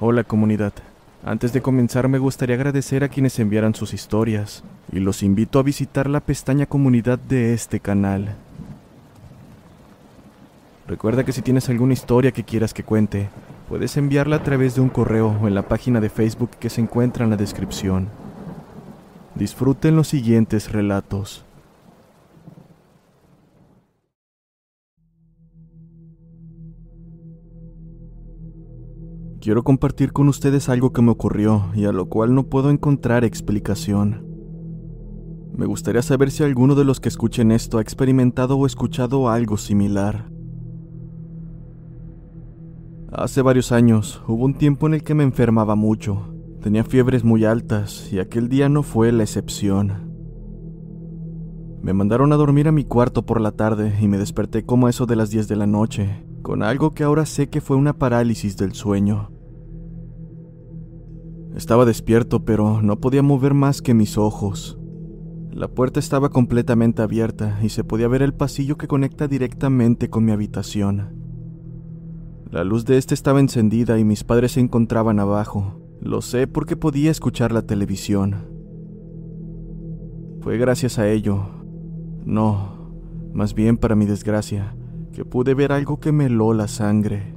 [0.00, 0.72] Hola comunidad.
[1.24, 5.62] Antes de comenzar me gustaría agradecer a quienes enviaran sus historias y los invito a
[5.62, 8.34] visitar la pestaña comunidad de este canal.
[10.88, 13.28] Recuerda que si tienes alguna historia que quieras que cuente,
[13.68, 16.80] puedes enviarla a través de un correo o en la página de Facebook que se
[16.80, 18.08] encuentra en la descripción.
[19.36, 21.44] Disfruten los siguientes relatos.
[29.44, 33.24] Quiero compartir con ustedes algo que me ocurrió y a lo cual no puedo encontrar
[33.24, 34.26] explicación.
[35.54, 39.58] Me gustaría saber si alguno de los que escuchen esto ha experimentado o escuchado algo
[39.58, 40.30] similar.
[43.12, 46.34] Hace varios años hubo un tiempo en el que me enfermaba mucho.
[46.62, 50.10] Tenía fiebres muy altas y aquel día no fue la excepción.
[51.82, 54.90] Me mandaron a dormir a mi cuarto por la tarde y me desperté como a
[54.90, 57.92] eso de las 10 de la noche, con algo que ahora sé que fue una
[57.92, 59.33] parálisis del sueño.
[61.54, 64.76] Estaba despierto, pero no podía mover más que mis ojos.
[65.52, 70.24] La puerta estaba completamente abierta y se podía ver el pasillo que conecta directamente con
[70.24, 71.14] mi habitación.
[72.50, 75.80] La luz de este estaba encendida y mis padres se encontraban abajo.
[76.00, 78.48] Lo sé porque podía escuchar la televisión.
[80.40, 81.46] Fue gracias a ello,
[82.24, 82.90] no,
[83.32, 84.76] más bien para mi desgracia,
[85.12, 87.33] que pude ver algo que me heló la sangre.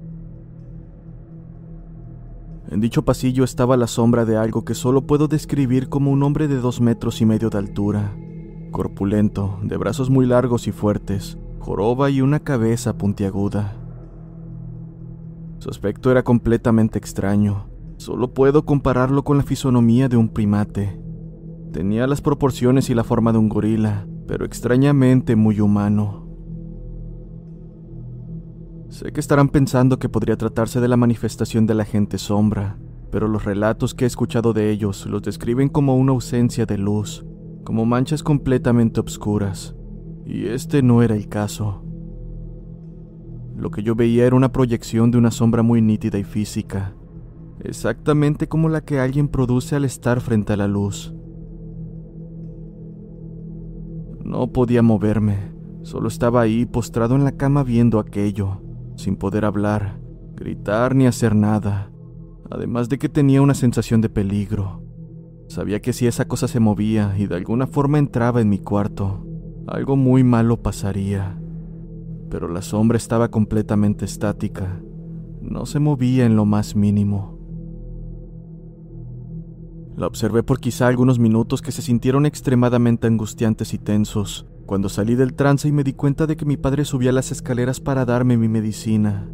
[2.70, 6.50] En dicho pasillo estaba la sombra de algo que solo puedo describir como un hombre
[6.50, 8.14] de dos metros y medio de altura,
[8.72, 13.78] corpulento, de brazos muy largos y fuertes, joroba y una cabeza puntiaguda.
[15.60, 21.02] Su aspecto era completamente extraño, solo puedo compararlo con la fisonomía de un primate.
[21.72, 26.27] Tenía las proporciones y la forma de un gorila, pero extrañamente muy humano.
[28.90, 32.78] Sé que estarán pensando que podría tratarse de la manifestación de la gente sombra,
[33.12, 37.26] pero los relatos que he escuchado de ellos los describen como una ausencia de luz,
[37.66, 39.76] como manchas completamente oscuras,
[40.26, 41.84] y este no era el caso.
[43.58, 46.96] Lo que yo veía era una proyección de una sombra muy nítida y física,
[47.60, 51.14] exactamente como la que alguien produce al estar frente a la luz.
[54.24, 58.62] No podía moverme, solo estaba ahí postrado en la cama viendo aquello
[58.98, 60.00] sin poder hablar,
[60.36, 61.92] gritar ni hacer nada,
[62.50, 64.84] además de que tenía una sensación de peligro.
[65.48, 69.26] Sabía que si esa cosa se movía y de alguna forma entraba en mi cuarto,
[69.68, 71.40] algo muy malo pasaría.
[72.30, 74.82] Pero la sombra estaba completamente estática,
[75.42, 77.38] no se movía en lo más mínimo.
[79.96, 85.16] La observé por quizá algunos minutos que se sintieron extremadamente angustiantes y tensos, cuando salí
[85.16, 88.36] del trance y me di cuenta de que mi padre subía las escaleras para darme
[88.36, 89.32] mi medicina,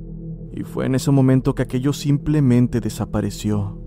[0.54, 3.82] y fue en ese momento que aquello simplemente desapareció.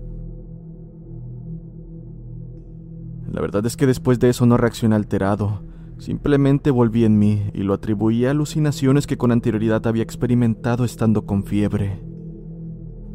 [3.31, 5.63] La verdad es que después de eso no reaccioné alterado,
[5.99, 11.25] simplemente volví en mí y lo atribuí a alucinaciones que con anterioridad había experimentado estando
[11.25, 12.03] con fiebre.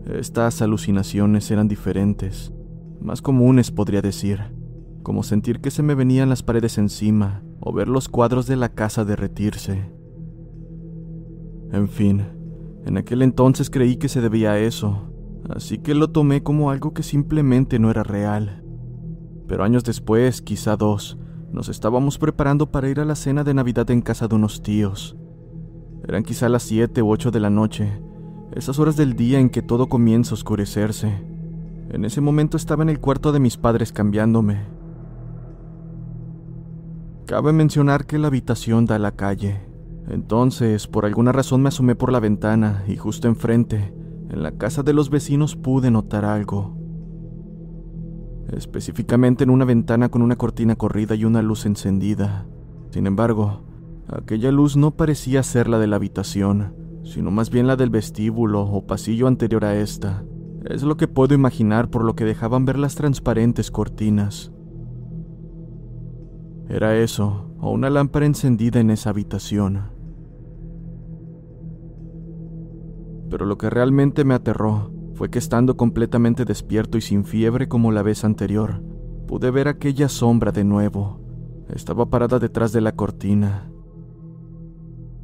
[0.06, 2.50] Estas alucinaciones eran diferentes,
[2.98, 4.40] más comunes podría decir,
[5.02, 8.70] como sentir que se me venían las paredes encima, o ver los cuadros de la
[8.70, 9.88] casa derretirse.
[11.70, 12.24] En fin,
[12.84, 15.12] en aquel entonces creí que se debía a eso,
[15.48, 18.64] así que lo tomé como algo que simplemente no era real.
[19.46, 21.18] Pero años después, quizá dos,
[21.52, 25.16] nos estábamos preparando para ir a la cena de Navidad en casa de unos tíos.
[26.06, 28.02] Eran quizá las siete u ocho de la noche,
[28.56, 31.24] esas horas del día en que todo comienza a oscurecerse.
[31.90, 34.62] En ese momento estaba en el cuarto de mis padres cambiándome,
[37.32, 39.58] Cabe mencionar que la habitación da a la calle.
[40.06, 43.94] Entonces, por alguna razón me asomé por la ventana y justo enfrente,
[44.28, 46.76] en la casa de los vecinos, pude notar algo.
[48.52, 52.46] Específicamente en una ventana con una cortina corrida y una luz encendida.
[52.90, 53.62] Sin embargo,
[54.08, 58.60] aquella luz no parecía ser la de la habitación, sino más bien la del vestíbulo
[58.60, 60.22] o pasillo anterior a esta.
[60.66, 64.51] Es lo que puedo imaginar por lo que dejaban ver las transparentes cortinas.
[66.72, 69.90] Era eso, o una lámpara encendida en esa habitación.
[73.28, 77.92] Pero lo que realmente me aterró fue que estando completamente despierto y sin fiebre como
[77.92, 78.82] la vez anterior,
[79.26, 81.20] pude ver aquella sombra de nuevo.
[81.68, 83.70] Estaba parada detrás de la cortina.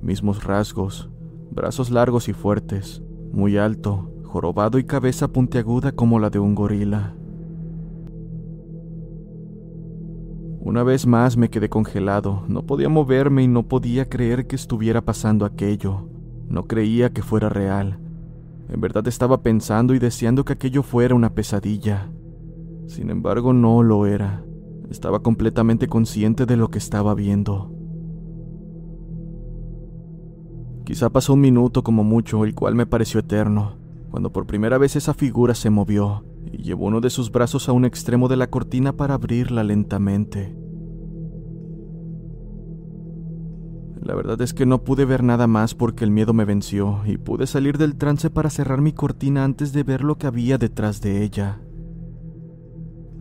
[0.03, 1.09] Mismos rasgos,
[1.51, 3.03] brazos largos y fuertes,
[3.33, 7.18] muy alto, jorobado y cabeza puntiaguda como la de un gorila.
[10.69, 15.01] Una vez más me quedé congelado, no podía moverme y no podía creer que estuviera
[15.01, 16.11] pasando aquello.
[16.47, 17.99] No creía que fuera real.
[18.69, 22.11] En verdad estaba pensando y deseando que aquello fuera una pesadilla.
[22.87, 24.45] Sin embargo, no lo era.
[24.91, 27.73] Estaba completamente consciente de lo que estaba viendo.
[30.85, 33.79] Quizá pasó un minuto como mucho, el cual me pareció eterno,
[34.11, 37.73] cuando por primera vez esa figura se movió y llevó uno de sus brazos a
[37.73, 40.57] un extremo de la cortina para abrirla lentamente.
[44.01, 47.19] La verdad es que no pude ver nada más porque el miedo me venció y
[47.19, 51.01] pude salir del trance para cerrar mi cortina antes de ver lo que había detrás
[51.01, 51.61] de ella.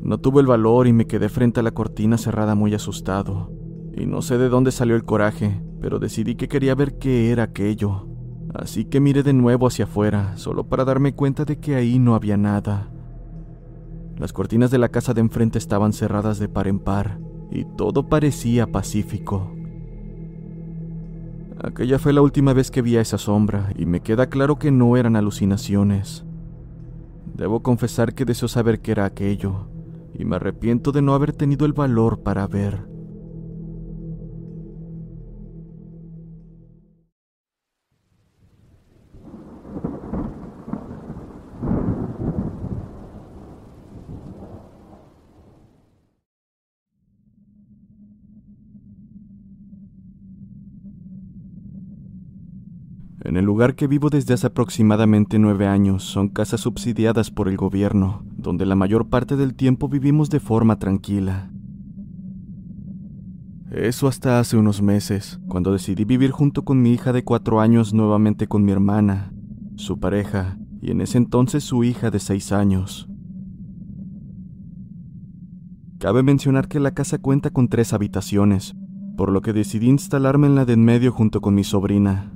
[0.01, 3.51] No tuve el valor y me quedé frente a la cortina cerrada muy asustado.
[3.97, 7.44] Y no sé de dónde salió el coraje, pero decidí que quería ver qué era
[7.44, 8.07] aquello.
[8.53, 12.15] Así que miré de nuevo hacia afuera, solo para darme cuenta de que ahí no
[12.15, 12.89] había nada.
[14.17, 17.19] Las cortinas de la casa de enfrente estaban cerradas de par en par,
[17.51, 19.51] y todo parecía pacífico.
[21.63, 24.71] Aquella fue la última vez que vi a esa sombra, y me queda claro que
[24.71, 26.25] no eran alucinaciones.
[27.35, 29.67] Debo confesar que deseo saber qué era aquello,
[30.13, 32.96] y me arrepiento de no haber tenido el valor para ver.
[53.27, 57.57] En el lugar que vivo desde hace aproximadamente nueve años son casas subsidiadas por el
[57.57, 61.51] gobierno, donde la mayor parte del tiempo vivimos de forma tranquila.
[63.69, 67.94] Eso hasta hace unos meses, cuando decidí vivir junto con mi hija de cuatro años
[67.94, 69.33] nuevamente con mi hermana,
[69.75, 73.09] su pareja, y en ese entonces su hija de seis años.
[76.00, 78.73] Cabe mencionar que la casa cuenta con tres habitaciones,
[79.18, 82.31] por lo que decidí instalarme en la de en medio junto con mi sobrina.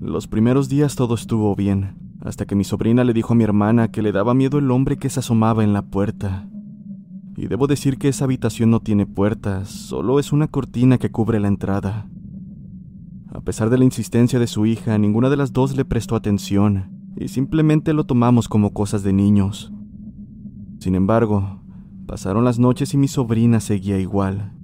[0.00, 3.90] Los primeros días todo estuvo bien, hasta que mi sobrina le dijo a mi hermana
[3.90, 6.48] que le daba miedo el hombre que se asomaba en la puerta.
[7.36, 11.38] Y debo decir que esa habitación no tiene puertas, solo es una cortina que cubre
[11.38, 12.08] la entrada.
[13.30, 17.12] A pesar de la insistencia de su hija, ninguna de las dos le prestó atención,
[17.14, 19.70] y simplemente lo tomamos como cosas de niños.
[20.78, 21.60] Sin embargo,
[22.06, 24.54] pasaron las noches y mi sobrina seguía igual.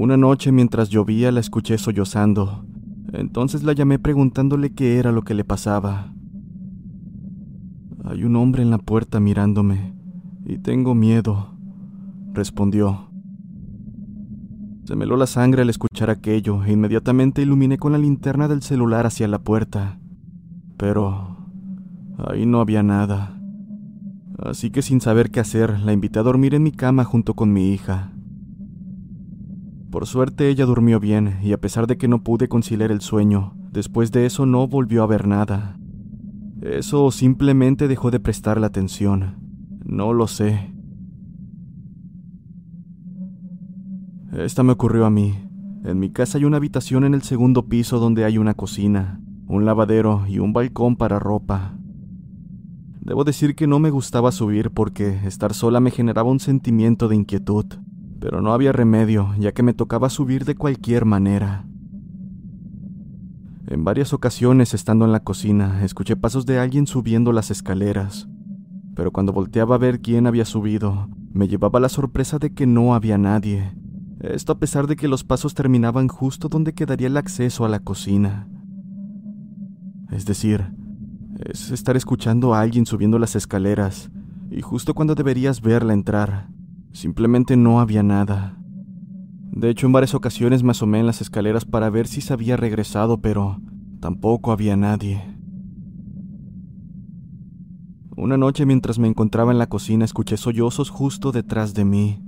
[0.00, 2.64] Una noche mientras llovía la escuché sollozando.
[3.12, 6.14] Entonces la llamé preguntándole qué era lo que le pasaba.
[8.04, 9.96] Hay un hombre en la puerta mirándome
[10.44, 11.52] y tengo miedo,
[12.32, 13.10] respondió.
[14.84, 18.62] Se me heló la sangre al escuchar aquello e inmediatamente iluminé con la linterna del
[18.62, 19.98] celular hacia la puerta.
[20.76, 21.38] Pero
[22.18, 23.36] ahí no había nada.
[24.38, 27.52] Así que sin saber qué hacer, la invité a dormir en mi cama junto con
[27.52, 28.12] mi hija.
[29.90, 33.54] Por suerte ella durmió bien y a pesar de que no pude conciliar el sueño,
[33.72, 35.78] después de eso no volvió a ver nada.
[36.60, 39.36] Eso simplemente dejó de prestarle atención.
[39.84, 40.74] No lo sé.
[44.32, 45.38] Esta me ocurrió a mí.
[45.84, 49.64] En mi casa hay una habitación en el segundo piso donde hay una cocina, un
[49.64, 51.78] lavadero y un balcón para ropa.
[53.00, 57.16] Debo decir que no me gustaba subir porque estar sola me generaba un sentimiento de
[57.16, 57.64] inquietud
[58.20, 61.64] pero no había remedio, ya que me tocaba subir de cualquier manera.
[63.66, 68.28] En varias ocasiones, estando en la cocina, escuché pasos de alguien subiendo las escaleras,
[68.94, 72.94] pero cuando volteaba a ver quién había subido, me llevaba la sorpresa de que no
[72.94, 73.72] había nadie.
[74.20, 77.80] Esto a pesar de que los pasos terminaban justo donde quedaría el acceso a la
[77.80, 78.48] cocina.
[80.10, 80.72] Es decir,
[81.44, 84.10] es estar escuchando a alguien subiendo las escaleras,
[84.50, 86.48] y justo cuando deberías verla entrar,
[86.92, 88.58] Simplemente no había nada.
[89.52, 92.56] De hecho, en varias ocasiones me asomé en las escaleras para ver si se había
[92.56, 93.60] regresado, pero
[94.00, 95.22] tampoco había nadie.
[98.16, 102.20] Una noche mientras me encontraba en la cocina escuché sollozos justo detrás de mí.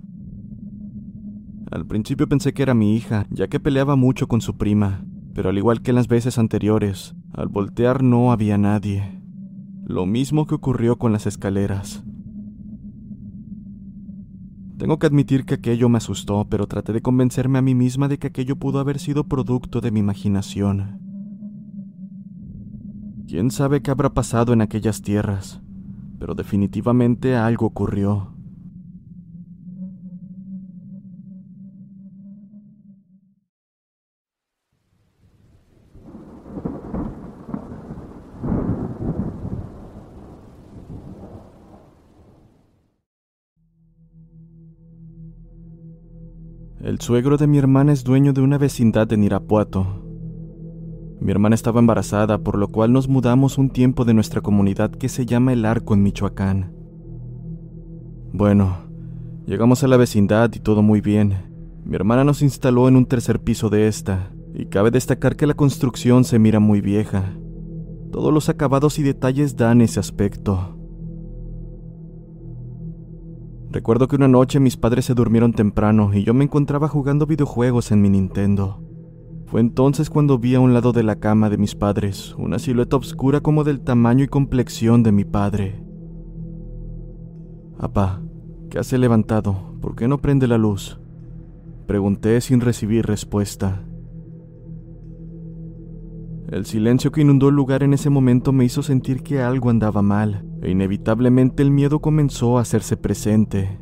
[1.70, 5.50] Al principio pensé que era mi hija, ya que peleaba mucho con su prima, pero
[5.50, 9.20] al igual que en las veces anteriores, al voltear no había nadie.
[9.84, 12.04] Lo mismo que ocurrió con las escaleras.
[14.80, 18.18] Tengo que admitir que aquello me asustó, pero traté de convencerme a mí misma de
[18.18, 20.98] que aquello pudo haber sido producto de mi imaginación.
[23.28, 25.60] ¿Quién sabe qué habrá pasado en aquellas tierras?
[26.18, 28.32] Pero definitivamente algo ocurrió.
[47.00, 50.04] Suegro de mi hermana es dueño de una vecindad en Irapuato.
[51.18, 55.08] Mi hermana estaba embarazada, por lo cual nos mudamos un tiempo de nuestra comunidad que
[55.08, 56.74] se llama El Arco en Michoacán.
[58.34, 58.82] Bueno,
[59.46, 61.50] llegamos a la vecindad y todo muy bien.
[61.86, 65.54] Mi hermana nos instaló en un tercer piso de esta, y cabe destacar que la
[65.54, 67.34] construcción se mira muy vieja.
[68.12, 70.76] Todos los acabados y detalles dan ese aspecto.
[73.72, 77.92] Recuerdo que una noche mis padres se durmieron temprano y yo me encontraba jugando videojuegos
[77.92, 78.82] en mi Nintendo.
[79.46, 82.96] Fue entonces cuando vi a un lado de la cama de mis padres una silueta
[82.96, 85.84] oscura como del tamaño y complexión de mi padre.
[87.78, 88.20] Apá,
[88.70, 89.74] ¿qué hace levantado?
[89.80, 91.00] ¿Por qué no prende la luz?
[91.86, 93.84] Pregunté sin recibir respuesta.
[96.48, 100.02] El silencio que inundó el lugar en ese momento me hizo sentir que algo andaba
[100.02, 103.78] mal, e inevitablemente el miedo comenzó a hacerse presente.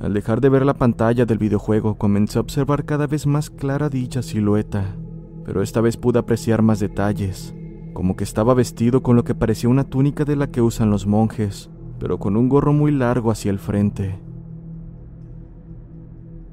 [0.00, 3.90] Al dejar de ver la pantalla del videojuego, comencé a observar cada vez más clara
[3.90, 4.96] dicha silueta,
[5.44, 7.54] pero esta vez pude apreciar más detalles,
[7.92, 11.06] como que estaba vestido con lo que parecía una túnica de la que usan los
[11.06, 14.18] monjes, pero con un gorro muy largo hacia el frente.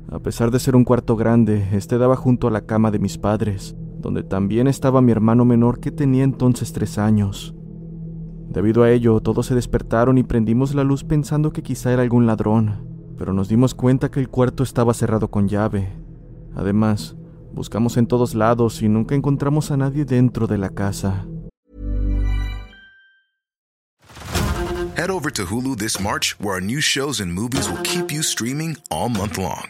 [0.09, 3.17] A pesar de ser un cuarto grande, este daba junto a la cama de mis
[3.17, 7.55] padres, donde también estaba mi hermano menor que tenía entonces tres años.
[8.49, 12.25] Debido a ello, todos se despertaron y prendimos la luz pensando que quizá era algún
[12.25, 12.87] ladrón,
[13.17, 15.89] pero nos dimos cuenta que el cuarto estaba cerrado con llave.
[16.55, 17.15] Además,
[17.53, 21.27] buscamos en todos lados y nunca encontramos a nadie dentro de la casa.
[24.97, 28.23] Head over to Hulu this March, where our new shows and movies will keep you
[28.23, 29.69] streaming all month long.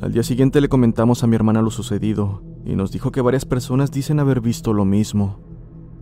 [0.00, 3.44] Al día siguiente le comentamos a mi hermana lo sucedido y nos dijo que varias
[3.44, 5.40] personas dicen haber visto lo mismo,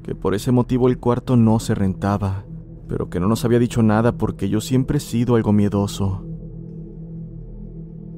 [0.05, 2.45] que por ese motivo el cuarto no se rentaba,
[2.87, 6.25] pero que no nos había dicho nada porque yo siempre he sido algo miedoso.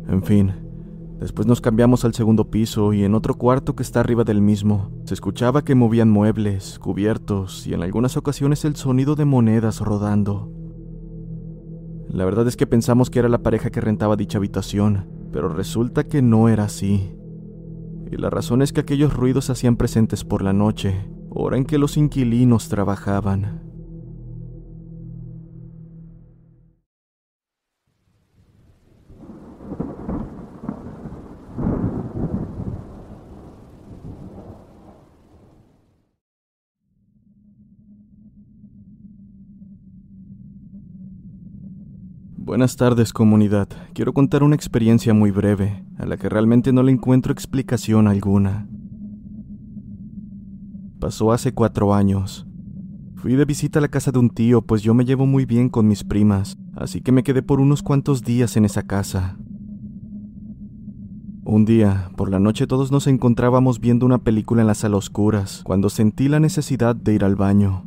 [0.07, 0.53] En fin,
[1.19, 4.91] después nos cambiamos al segundo piso y en otro cuarto que está arriba del mismo
[5.07, 10.53] se escuchaba que movían muebles, cubiertos y en algunas ocasiones el sonido de monedas rodando.
[12.07, 16.05] La verdad es que pensamos que era la pareja que rentaba dicha habitación, pero resulta
[16.05, 17.15] que no era así.
[18.11, 21.79] Y la razón es que aquellos ruidos hacían presentes por la noche, hora en que
[21.79, 23.70] los inquilinos trabajaban.
[42.51, 43.69] Buenas tardes comunidad.
[43.93, 48.67] Quiero contar una experiencia muy breve, a la que realmente no le encuentro explicación alguna.
[50.99, 52.49] Pasó hace cuatro años.
[53.15, 55.69] Fui de visita a la casa de un tío, pues yo me llevo muy bien
[55.69, 59.39] con mis primas, así que me quedé por unos cuantos días en esa casa.
[61.45, 65.63] Un día, por la noche todos nos encontrábamos viendo una película en las sala oscuras,
[65.63, 67.87] cuando sentí la necesidad de ir al baño.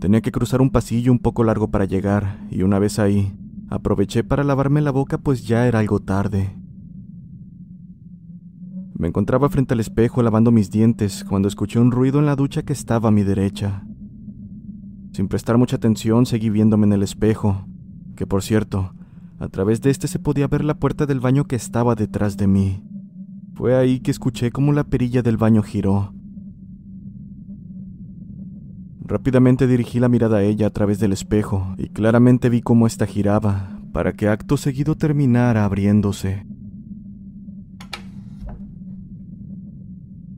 [0.00, 3.37] Tenía que cruzar un pasillo un poco largo para llegar, y una vez ahí,
[3.70, 6.56] Aproveché para lavarme la boca pues ya era algo tarde.
[8.94, 12.62] Me encontraba frente al espejo lavando mis dientes cuando escuché un ruido en la ducha
[12.62, 13.84] que estaba a mi derecha.
[15.12, 17.66] Sin prestar mucha atención seguí viéndome en el espejo,
[18.16, 18.92] que por cierto,
[19.40, 22.48] A través de este se podía ver la puerta del baño que estaba detrás de
[22.48, 22.82] mí.
[23.54, 26.12] Fue ahí que escuché cómo la perilla del baño giró.
[29.08, 33.06] Rápidamente dirigí la mirada a ella a través del espejo y claramente vi cómo ésta
[33.06, 36.44] giraba, para que acto seguido terminara abriéndose.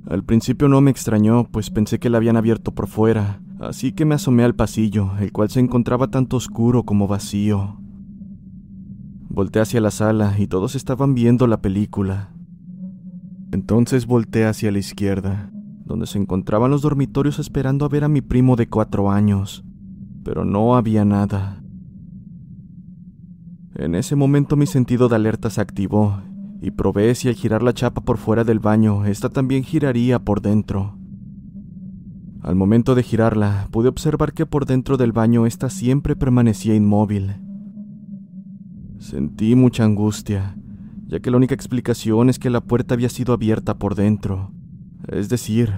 [0.09, 4.05] Al principio no me extrañó, pues pensé que la habían abierto por fuera, así que
[4.05, 7.81] me asomé al pasillo, el cual se encontraba tanto oscuro como vacío.
[9.29, 12.33] Volté hacia la sala y todos estaban viendo la película.
[13.51, 15.51] Entonces volteé hacia la izquierda,
[15.91, 19.65] donde se encontraban los dormitorios esperando a ver a mi primo de cuatro años,
[20.23, 21.65] pero no había nada.
[23.75, 26.21] En ese momento mi sentido de alerta se activó
[26.63, 30.41] y probé si al girar la chapa por fuera del baño, esta también giraría por
[30.43, 30.97] dentro.
[32.41, 37.35] Al momento de girarla, pude observar que por dentro del baño ésta siempre permanecía inmóvil.
[39.01, 40.57] Sentí mucha angustia,
[41.09, 44.53] ya que la única explicación es que la puerta había sido abierta por dentro,
[45.09, 45.73] es decir,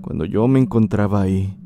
[0.00, 1.56] cuando yo me encontraba ahí.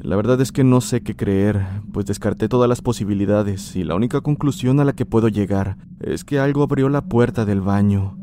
[0.00, 3.94] La verdad es que no sé qué creer, pues descarté todas las posibilidades y la
[3.94, 8.16] única conclusión a la que puedo llegar es que algo abrió la puerta del baño,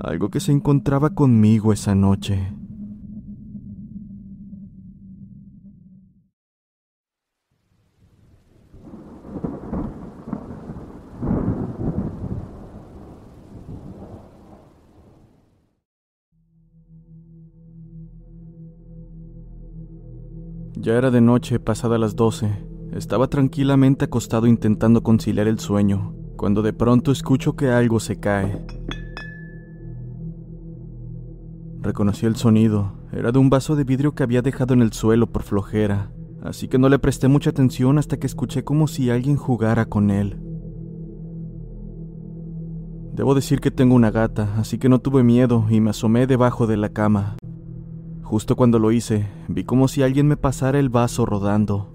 [0.00, 2.52] algo que se encontraba conmigo esa noche.
[20.86, 22.48] Ya era de noche, pasada las doce.
[22.92, 28.64] Estaba tranquilamente acostado intentando conciliar el sueño, cuando de pronto escucho que algo se cae.
[31.80, 33.00] Reconocí el sonido.
[33.10, 36.12] Era de un vaso de vidrio que había dejado en el suelo por flojera,
[36.44, 40.12] así que no le presté mucha atención hasta que escuché como si alguien jugara con
[40.12, 40.38] él.
[43.12, 46.68] Debo decir que tengo una gata, así que no tuve miedo y me asomé debajo
[46.68, 47.38] de la cama.
[48.26, 51.94] Justo cuando lo hice, vi como si alguien me pasara el vaso rodando.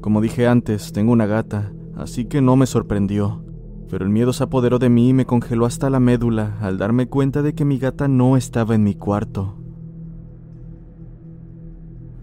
[0.00, 3.44] Como dije antes, tengo una gata, así que no me sorprendió,
[3.90, 7.08] pero el miedo se apoderó de mí y me congeló hasta la médula al darme
[7.08, 9.58] cuenta de que mi gata no estaba en mi cuarto.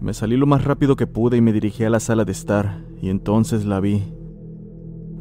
[0.00, 2.84] Me salí lo más rápido que pude y me dirigí a la sala de estar,
[3.00, 4.02] y entonces la vi.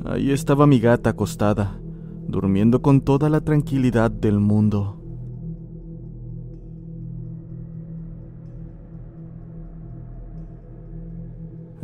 [0.06, 1.80] Ahí estaba mi gata acostada,
[2.28, 4.97] durmiendo con toda la tranquilidad del mundo.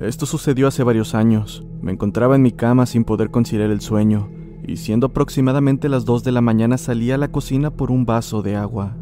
[0.04, 1.66] Esto sucedió hace varios años.
[1.82, 4.30] Me encontraba en mi cama sin poder conciliar el sueño,
[4.68, 8.42] y siendo aproximadamente las 2 de la mañana salí a la cocina por un vaso
[8.42, 8.98] de agua.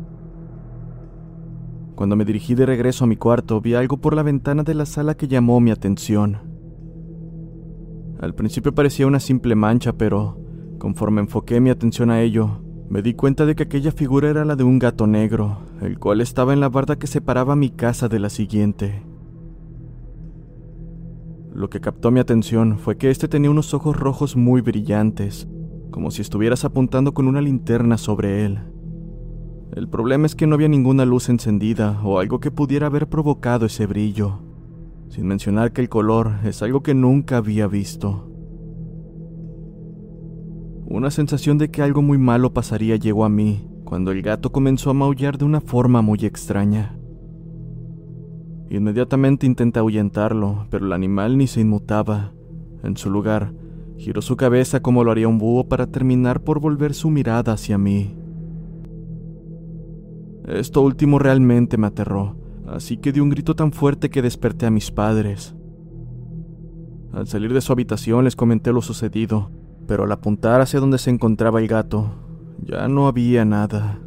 [1.95, 4.85] Cuando me dirigí de regreso a mi cuarto, vi algo por la ventana de la
[4.85, 6.37] sala que llamó mi atención.
[8.19, 10.37] Al principio parecía una simple mancha, pero
[10.77, 14.55] conforme enfoqué mi atención a ello, me di cuenta de que aquella figura era la
[14.55, 18.19] de un gato negro, el cual estaba en la barda que separaba mi casa de
[18.19, 19.10] la siguiente.
[21.53, 25.49] Lo que captó mi atención fue que este tenía unos ojos rojos muy brillantes,
[25.91, 28.59] como si estuvieras apuntando con una linterna sobre él.
[29.75, 33.65] El problema es que no había ninguna luz encendida o algo que pudiera haber provocado
[33.65, 34.39] ese brillo,
[35.09, 38.31] sin mencionar que el color es algo que nunca había visto.
[40.85, 44.89] Una sensación de que algo muy malo pasaría llegó a mí cuando el gato comenzó
[44.89, 46.97] a maullar de una forma muy extraña.
[48.71, 52.31] Inmediatamente intenté ahuyentarlo, pero el animal ni se inmutaba.
[52.83, 53.53] En su lugar,
[53.97, 57.77] giró su cabeza como lo haría un búho para terminar por volver su mirada hacia
[57.77, 58.15] mí.
[60.47, 64.71] Esto último realmente me aterró, así que di un grito tan fuerte que desperté a
[64.71, 65.53] mis padres.
[67.11, 69.51] Al salir de su habitación les comenté lo sucedido,
[69.85, 72.09] pero al apuntar hacia donde se encontraba el gato,
[72.63, 73.99] ya no había nada.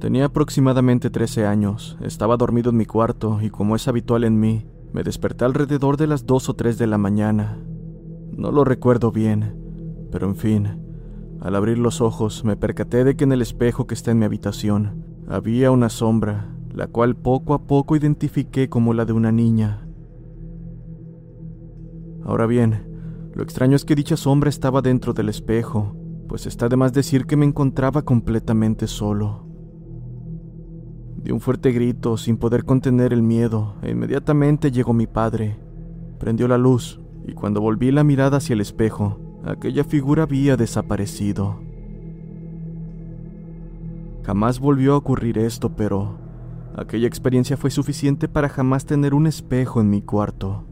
[0.00, 4.64] Tenía aproximadamente 13 años, estaba dormido en mi cuarto y como es habitual en mí,
[4.92, 7.58] me desperté alrededor de las 2 o 3 de la mañana.
[8.30, 9.56] No lo recuerdo bien,
[10.12, 10.68] pero en fin,
[11.40, 14.24] al abrir los ojos me percaté de que en el espejo que está en mi
[14.24, 19.84] habitación había una sombra, la cual poco a poco identifiqué como la de una niña.
[22.24, 22.86] Ahora bien,
[23.34, 25.96] lo extraño es que dicha sombra estaba dentro del espejo,
[26.28, 29.47] pues está de más decir que me encontraba completamente solo.
[31.30, 35.56] Un fuerte grito sin poder contener el miedo e inmediatamente llegó mi padre.
[36.18, 41.60] Prendió la luz y cuando volví la mirada hacia el espejo, aquella figura había desaparecido.
[44.24, 46.18] Jamás volvió a ocurrir esto, pero
[46.74, 50.64] aquella experiencia fue suficiente para jamás tener un espejo en mi cuarto.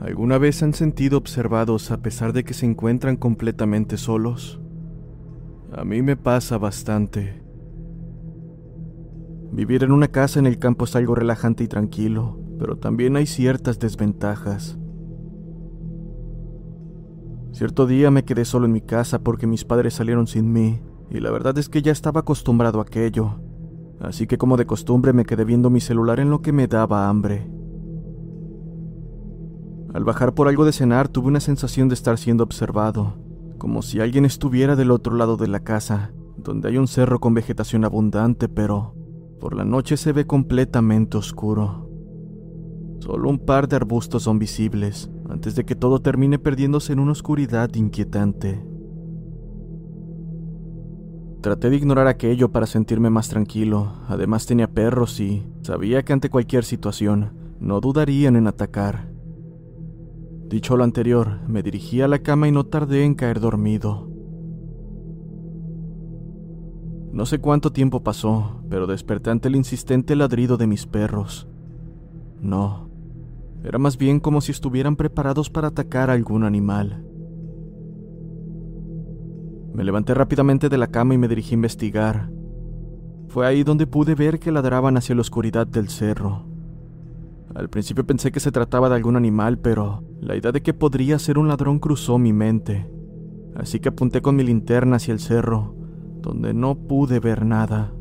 [0.00, 4.60] ¿Alguna vez han sentido observados a pesar de que se encuentran completamente solos?
[5.72, 7.42] A mí me pasa bastante.
[9.52, 13.26] Vivir en una casa en el campo es algo relajante y tranquilo, pero también hay
[13.26, 14.78] ciertas desventajas.
[17.52, 21.20] Cierto día me quedé solo en mi casa porque mis padres salieron sin mí, y
[21.20, 23.40] la verdad es que ya estaba acostumbrado a aquello,
[23.98, 27.08] así que como de costumbre me quedé viendo mi celular en lo que me daba
[27.08, 27.55] hambre.
[29.96, 33.14] Al bajar por algo de cenar tuve una sensación de estar siendo observado,
[33.56, 37.32] como si alguien estuviera del otro lado de la casa, donde hay un cerro con
[37.32, 38.94] vegetación abundante, pero
[39.40, 41.88] por la noche se ve completamente oscuro.
[42.98, 47.12] Solo un par de arbustos son visibles, antes de que todo termine perdiéndose en una
[47.12, 48.62] oscuridad inquietante.
[51.40, 56.28] Traté de ignorar aquello para sentirme más tranquilo, además tenía perros y sabía que ante
[56.28, 59.15] cualquier situación no dudarían en atacar.
[60.48, 64.08] Dicho lo anterior, me dirigí a la cama y no tardé en caer dormido.
[67.12, 71.48] No sé cuánto tiempo pasó, pero desperté ante el insistente ladrido de mis perros.
[72.40, 72.90] No,
[73.64, 77.02] era más bien como si estuvieran preparados para atacar a algún animal.
[79.72, 82.30] Me levanté rápidamente de la cama y me dirigí a investigar.
[83.28, 86.46] Fue ahí donde pude ver que ladraban hacia la oscuridad del cerro.
[87.56, 91.18] Al principio pensé que se trataba de algún animal, pero la idea de que podría
[91.18, 92.86] ser un ladrón cruzó mi mente,
[93.54, 95.74] así que apunté con mi linterna hacia el cerro,
[96.20, 97.94] donde no pude ver nada.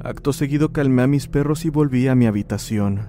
[0.00, 3.08] Acto seguido calmé a mis perros y volví a mi habitación.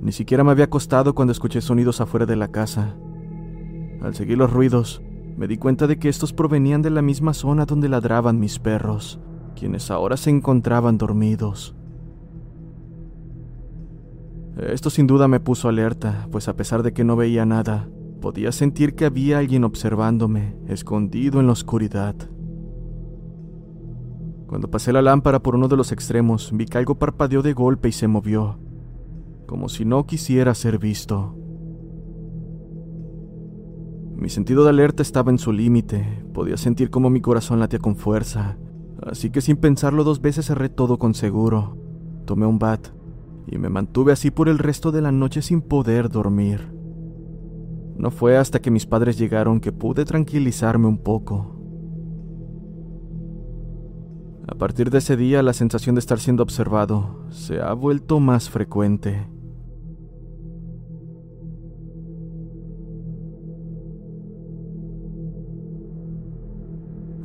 [0.00, 2.96] Ni siquiera me había acostado cuando escuché sonidos afuera de la casa.
[4.00, 5.02] Al seguir los ruidos,
[5.36, 9.20] me di cuenta de que estos provenían de la misma zona donde ladraban mis perros
[9.58, 11.74] quienes ahora se encontraban dormidos.
[14.56, 17.88] Esto sin duda me puso alerta, pues a pesar de que no veía nada,
[18.20, 22.14] podía sentir que había alguien observándome, escondido en la oscuridad.
[24.46, 27.88] Cuando pasé la lámpara por uno de los extremos, vi que algo parpadeó de golpe
[27.88, 28.58] y se movió,
[29.46, 31.36] como si no quisiera ser visto.
[34.16, 37.94] Mi sentido de alerta estaba en su límite, podía sentir como mi corazón latía con
[37.94, 38.56] fuerza,
[39.02, 41.76] Así que sin pensarlo dos veces cerré todo con seguro.
[42.26, 42.88] Tomé un bat
[43.46, 46.72] y me mantuve así por el resto de la noche sin poder dormir.
[47.96, 51.56] No fue hasta que mis padres llegaron que pude tranquilizarme un poco.
[54.46, 58.50] A partir de ese día la sensación de estar siendo observado se ha vuelto más
[58.50, 59.28] frecuente.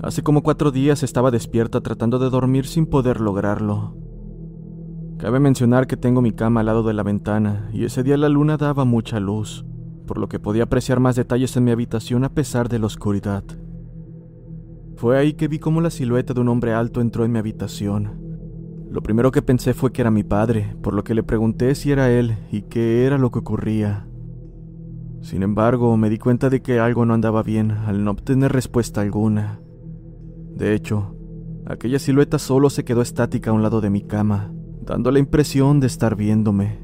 [0.03, 3.95] Hace como cuatro días estaba despierta tratando de dormir sin poder lograrlo.
[5.17, 8.27] Cabe mencionar que tengo mi cama al lado de la ventana y ese día la
[8.27, 9.65] luna daba mucha luz,
[10.05, 13.45] por lo que podía apreciar más detalles en mi habitación a pesar de la oscuridad.
[14.97, 18.19] Fue ahí que vi cómo la silueta de un hombre alto entró en mi habitación.
[18.91, 21.93] Lo primero que pensé fue que era mi padre, por lo que le pregunté si
[21.93, 24.05] era él y qué era lo que ocurría.
[25.21, 28.99] Sin embargo, me di cuenta de que algo no andaba bien al no obtener respuesta
[28.99, 29.62] alguna.
[30.55, 31.15] De hecho,
[31.65, 35.79] aquella silueta solo se quedó estática a un lado de mi cama, dando la impresión
[35.79, 36.79] de estar viéndome.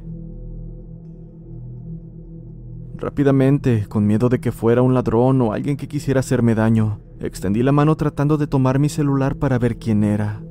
[2.96, 7.64] Rápidamente, con miedo de que fuera un ladrón o alguien que quisiera hacerme daño, extendí
[7.64, 10.44] la mano tratando de tomar mi celular para ver quién era.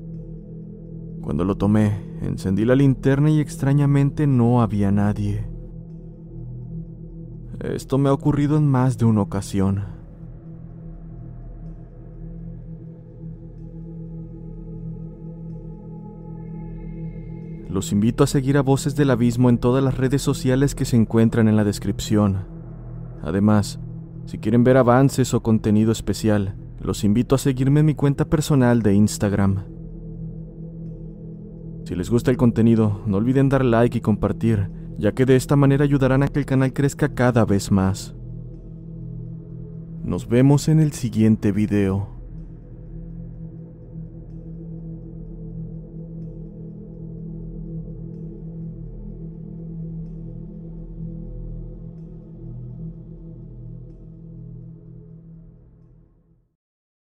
[1.20, 5.46] Cuando lo tomé, encendí la linterna y extrañamente no había nadie.
[7.60, 9.97] Esto me ha ocurrido en más de una ocasión.
[17.68, 20.96] Los invito a seguir a Voces del Abismo en todas las redes sociales que se
[20.96, 22.46] encuentran en la descripción.
[23.22, 23.78] Además,
[24.24, 28.82] si quieren ver avances o contenido especial, los invito a seguirme en mi cuenta personal
[28.82, 29.64] de Instagram.
[31.84, 35.56] Si les gusta el contenido, no olviden dar like y compartir, ya que de esta
[35.56, 38.14] manera ayudarán a que el canal crezca cada vez más.
[40.04, 42.17] Nos vemos en el siguiente video.